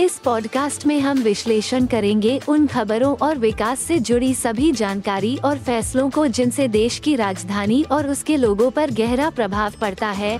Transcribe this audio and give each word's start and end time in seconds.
इस 0.00 0.18
पॉडकास्ट 0.18 0.86
में 0.86 1.00
हम 1.00 1.18
विश्लेषण 1.18 1.86
करेंगे 1.86 2.40
उन 2.48 2.66
खबरों 2.66 3.16
और 3.16 3.38
विकास 3.38 3.80
से 3.80 3.98
जुड़ी 3.98 4.34
सभी 4.34 4.72
जानकारी 4.72 5.36
और 5.36 5.58
फैसलों 5.58 6.10
को 6.10 6.26
जिनसे 6.26 6.68
देश 6.68 6.98
की 6.98 7.16
राजधानी 7.16 7.82
और 7.82 8.08
उसके 8.08 8.36
लोगों 8.36 8.70
पर 8.70 8.90
गहरा 8.90 9.30
प्रभाव 9.30 9.72
पड़ता 9.80 10.10
है। 10.10 10.38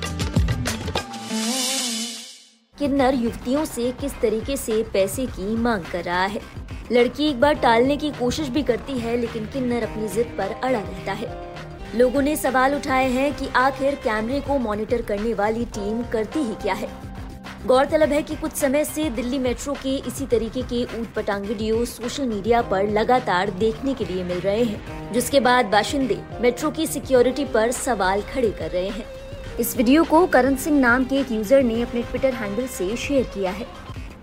किन्नर 2.79 3.15
युवतियों 3.15 3.65
से 3.65 3.93
किस 3.93 4.13
तरीके 4.13 4.57
से 4.57 4.83
पैसे 4.83 5.27
की 5.27 5.57
मांग 5.57 5.83
कर 5.93 6.05
रहा 6.05 6.25
है? 6.25 6.41
लड़की 6.93 7.25
एक 7.25 7.41
बार 7.41 7.55
टालने 7.55 7.97
की 7.97 8.11
कोशिश 8.11 8.49
भी 8.49 8.63
करती 8.63 8.99
है, 8.99 9.17
लेकिन 9.17 9.47
किन्नर 9.47 9.83
अपनी 9.83 10.09
जिद 10.09 10.35
पर 10.39 10.61
अड़ा 10.65 10.79
रहता 10.79 11.13
है। 11.13 11.55
लोगों 11.95 12.23
ने 12.23 12.37
सवाल 12.37 12.75
उठाए 12.75 13.11
हैं 13.11 13.35
कि 13.35 13.49
आखिर 13.49 13.95
कैमरे 13.95 14.41
को 14.41 14.59
मॉनिटर 14.59 15.03
करने 15.03 15.35
वाली 15.35 15.65
टीम 15.65 16.03
करती 16.03 16.39
ही 16.39 16.55
क्या 16.55 16.75
है? 16.75 17.06
गौरतलब 17.67 18.09
है 18.09 18.21
कि 18.23 18.35
कुछ 18.37 18.53
समय 18.53 18.85
से 18.85 19.09
दिल्ली 19.11 19.39
मेट्रो 19.39 19.73
के 19.75 19.95
इसी 19.99 20.27
तरीके 20.27 20.63
के 20.63 20.83
ऊट 20.99 21.07
पटांग 21.15 21.45
वीडियो 21.45 21.85
सोशल 21.85 22.27
मीडिया 22.27 22.61
पर 22.63 22.89
लगातार 22.89 23.51
देखने 23.53 23.95
के 23.95 24.05
लिए 24.05 24.25
मिल 24.25 24.41
रहे 24.41 24.63
हैं, 24.65 25.13
जिसके 25.13 25.41
बाद 25.41 25.67
बाशिंदे 25.67 26.19
मेट्रो 26.41 26.71
की 26.71 26.87
सिक्योरिटी 26.87 27.45
पर 27.45 27.73
सवाल 27.73 28.23
खड़े 28.25 28.51
कर 28.51 28.71
रहे 28.71 28.89
हैं। 28.89 29.05
इस 29.61 29.77
वीडियो 29.77 30.05
को 30.05 30.25
करण 30.27 30.57
सिंह 30.57 30.79
नाम 30.81 31.05
के 31.05 31.17
एक 31.17 31.33
यूज़र 31.33 31.63
ने 31.63 31.81
अपने 31.83 32.03
ट्विटर 32.03 32.35
हैंडल 32.35 32.67
से 32.67 32.97
शेयर 32.97 33.25
किया 33.35 33.51
है। 33.51 33.67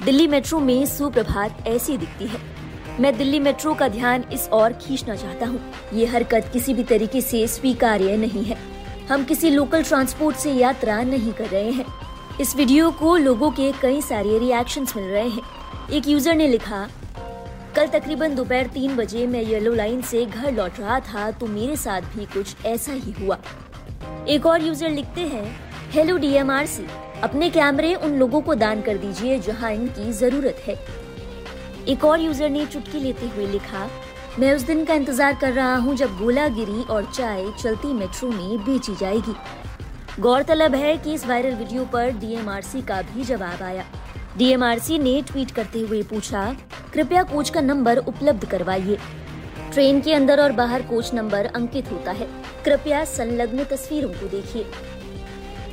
दिल्ली 0.06 0.28
मेट्रो 0.28 0.60
में 0.60 0.86
सुप्रभात 0.86 1.68
ऐसी 1.68 1.98
दिखती 1.98 2.28
है। 2.28 2.40
मैं 3.00 3.16
दिल्ली 3.18 3.40
मेट्रो 3.40 3.74
का 3.74 3.88
ध्यान 3.88 4.24
इस 4.34 4.48
और 4.52 4.74
खींचना 4.76 5.16
चाहता 5.16 5.46
हूँ। 5.46 5.62
ये 5.94 6.06
हरकत 6.06 6.50
किसी 6.54 6.74
भी 6.74 6.84
तरीके 6.86 7.22
से 7.22 7.46
स्वीकार्य 7.50 8.16
नहीं 8.18 8.44
है। 8.44 8.58
हम 9.10 9.24
किसी 9.24 9.50
लोकल 9.50 9.84
ट्रांसपोर्ट 9.84 10.38
से 10.38 10.52
यात्रा 10.52 11.02
नहीं 11.04 11.34
कर 11.34 11.48
रहे 11.48 11.72
हैं। 11.72 11.86
इस 12.42 12.56
वीडियो 12.56 12.90
को 12.92 13.16
लोगों 13.18 13.50
के 13.52 13.72
कई 13.72 14.02
सारे 14.02 14.38
रिएक्शंस 14.40 14.96
मिल 14.96 15.06
रहे 15.06 15.28
हैं। 15.30 15.90
एक 15.94 16.08
यूज़र 16.08 16.36
ने 16.36 16.48
लिखा, 16.48 16.88
कल 17.76 17.88
तकरीबन 17.90 18.36
दोपहर 18.36 18.68
तीन 18.68 18.96
बजे 18.96 19.26
मैं 19.28 19.42
येलो 19.42 19.74
लाइन 19.74 20.02
से 20.02 20.24
घर 20.26 20.52
लौट 20.52 20.80
रहा 20.80 21.00
था 21.02 21.30
तो 21.32 21.48
मेरे 21.48 21.76
साथ 21.76 22.02
भी 22.16 22.26
कुछ 22.34 22.66
ऐसा 22.66 22.94
ही 22.94 23.12
हुआ। 23.20 23.38
एक 24.28 24.46
और 24.46 24.64
यूज़र 24.64 24.90
लिखते 24.90 25.22
हैं 25.28 25.46
हेलो 25.92 26.18
डीएमआरसी 26.18 26.86
अपने 27.24 27.50
कैमरे 27.50 27.94
उन 27.96 28.18
लोगों 28.20 28.42
को 28.42 28.56
दान 28.56 28.82
कर 28.82 28.98
दीजिए 28.98 29.40
जहाँ 29.40 29.72
इनकी 29.72 30.12
ज़रूरत 30.14 30.64
है। 30.68 30.78
एक 31.88 32.06
और 32.06 32.22
यूज़र 32.22 32.50
ने 32.50 32.66
चुटकी 32.66 33.00
लेते 33.00 33.28
हुए 33.28 33.48
लिखा, 33.48 33.90
मैं 34.40 34.54
उस 34.56 34.62
दिन 34.62 34.86
का 34.86 34.94
इंतज़ार 34.94 35.36
कर 35.42 35.54
रहा 35.54 35.76
हूँ 35.76 35.96
जब 35.96 36.18
गोलागिरी 36.18 36.84
और 36.84 37.12
चाय 37.12 37.52
चलती 37.60 37.94
मेट्रो 37.94 38.30
में 38.30 38.58
बेची 38.66 38.96
जाएगी। 38.96 39.36
गौरतलब 40.20 40.76
है 40.76 40.96
कि 40.98 41.14
इस 41.14 41.26
वायरल 41.28 41.54
वीडियो 41.56 41.84
पर 41.86 42.10
डीएमआरसी 42.12 42.82
का 42.82 43.02
भी 43.02 43.24
जवाब 43.24 43.62
आया। 43.64 43.86
डीएमआरसी 44.38 44.98
ने 44.98 45.22
ट्वीट 45.22 45.52
करते 45.52 45.80
हुए 45.80 46.02
पूछा, 46.04 46.46
कृपया 46.94 47.24
कोच 47.24 47.50
का 47.50 47.62
नंबर 47.62 47.98
उपलब्ध 47.98 48.46
करवाइए। 48.46 48.98
ट्रेन 49.74 50.02
के 50.02 50.14
अंदर 50.14 50.42
और 50.42 50.52
बाहर 50.52 50.82
कोच 50.82 51.14
नंबर 51.14 51.46
अंकित 51.46 51.92
होता 51.92 52.12
है। 52.12 52.28
कृपया 52.66 53.04
संलग्न 53.06 53.64
तस्वीरों 53.64 54.10
को 54.10 54.28
देखिए। 54.28 54.66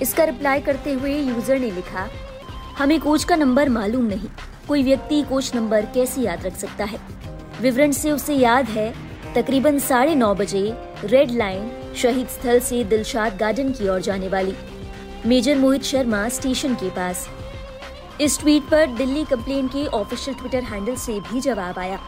इसका 0.02 0.24
रिप्लाई 0.24 0.60
करते 0.60 0.92
हुए 0.92 1.19
यूज़र 1.19 1.58
ने 1.58 1.70
लिखा, 1.70 2.08
हमें 2.78 2.98
कोच 3.00 3.25
का 3.25 3.37
नंबर 3.37 3.69
मालूम 3.69 4.04
नहीं। 4.04 4.28
कोई 4.69 4.82
व्यक्ति 4.82 5.22
कोच 5.22 5.54
नंबर 5.54 5.87
कैसे 5.94 6.20
याद 6.20 6.47
रख 6.47 6.56
सकता 6.56 6.84
है? 6.84 7.00
विवरण 7.60 7.93
से 7.93 8.12
उसे 8.12 8.34
याद 8.34 8.69
है 8.69 8.93
तकरीबन 9.34 9.78
साढ़े 9.78 10.14
नौ 10.14 10.34
बजे 10.34 10.60
रेड 11.04 11.30
लाइन 11.30 11.70
शहीद 11.96 12.28
स्थल 12.28 12.58
से 12.60 12.82
दिलशाद 12.84 13.36
गार्डन 13.36 13.70
की 13.72 13.88
ओर 13.88 14.00
जाने 14.00 14.28
वाली 14.28 14.54
मेजर 15.26 15.56
मोहित 15.56 15.82
शर्मा 15.82 16.28
स्टेशन 16.28 16.74
के 16.74 16.88
पास। 16.91 17.28
इस 18.20 18.38
ट्वीट 18.40 18.62
पर 18.62 18.86
दिल्ली 18.96 19.24
कंप्लेन 19.24 19.69
के 19.69 19.86
ऑफिशियल 19.88 20.36
ट्विटर 20.36 20.62
हैंडल 20.62 20.96
से 20.96 21.19
भी 21.20 21.40
जवाब 21.40 21.78
आया। 21.78 21.98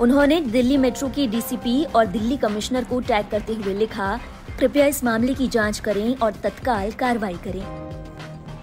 उन्होंने 0.00 0.40
दिल्ली 0.40 0.76
मेट्रो 0.76 1.08
की 1.08 1.26
डीसीपी 1.26 1.84
और 1.84 2.06
दिल्ली 2.06 2.36
कमिश्नर 2.36 2.84
को 2.84 3.00
टैग 3.00 3.28
करते 3.30 3.54
हुए 3.54 3.74
लिखा, 3.74 4.18
कृपया 4.58 4.86
इस 4.86 5.04
मामले 5.04 5.34
की 5.34 5.48
जाँच 5.48 5.78
करें 5.80 6.16
और 6.16 6.32
तत्काल 6.42 6.90
कार्रवाई 6.92 7.38
करें। 7.44 7.62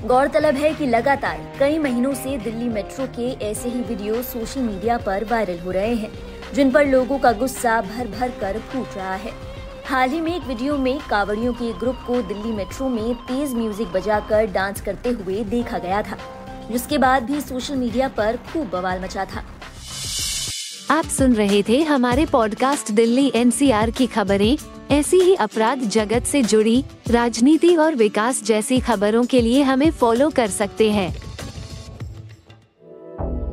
गौरतलब 0.07 0.55
है 0.55 0.73
कि 0.73 0.85
लगातार 0.87 1.45
कई 1.59 1.77
महीनों 1.79 2.13
से 2.13 2.37
दिल्ली 2.39 2.69
मेट्रो 2.69 3.07
के 3.19 3.31
ऐसे 3.45 3.69
ही 3.69 3.81
वीडियो 3.83 4.21
सोशल 4.23 4.61
मीडिया 4.61 4.97
पर 4.97 5.25
वायरल 5.25 5.59
हो 5.59 5.71
रहे 5.71 5.95
हैं। 5.95 6.30
जिन 6.55 6.71
पर 6.71 6.85
लोगों 6.85 7.17
का 7.19 7.31
गुस्सा 7.31 7.79
भर 7.81 8.07
भर 8.09 8.29
कर 8.39 8.59
फूट 8.71 8.97
रहा 8.97 9.15
है। 9.15 9.31
हाल 9.85 10.09
ही 10.09 10.19
में 10.21 10.35
एक 10.35 10.43
वीडियो 10.43 10.77
में 10.77 10.99
कावड़ियों 11.09 11.53
के 11.53 11.71
ग्रुप 11.79 12.03
को 12.07 12.21
दिल्ली 12.21 12.51
मेट्रो 12.51 12.87
में 12.89 13.13
तेज 13.27 13.53
म्यूज़िक 13.53 13.87
बजाकर 13.87 14.45
डांस 14.45 14.81
करते 14.81 15.09
हुए 15.09 15.43
देखा 15.45 15.77
गया 15.77 16.01
था, 16.01 16.17
जिसके 16.71 16.97
बाद 16.97 17.23
भी 17.23 17.41
सोशल 17.41 17.75
मीडिया 17.75 18.07
पर 18.07 18.37
खूब 18.51 18.69
बवाल 18.69 19.01
मचा 19.03 19.25
था। 19.25 19.43
आप 20.91 21.05
सुन 21.07 21.33
रहे 21.33 21.63
थे 21.63 21.81
हमारे 21.83 22.25
पॉडकास्ट 22.25 22.91
दिल्ली 22.91 23.31
एनसीआर 23.35 23.91
की 23.91 24.07
खबरें। 24.07 24.57
ऐसी 24.91 25.17
ही 25.17 25.35
अपराध 25.35 25.79
जगत 25.79 26.23
से 26.23 26.41
जुड़ी, 26.43 26.83
राजनीति 27.07 27.75
और 27.75 27.95
विकास 27.95 28.43
जैसी 28.43 28.79
खबरों 28.79 29.23
के 29.25 29.41
लिए 29.41 29.61
हमें 29.63 29.89
फॉलो 29.91 30.29
कर 30.29 30.47
सकते 30.49 30.91
हैं। 30.91 31.30